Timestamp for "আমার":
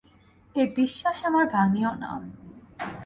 1.25-1.45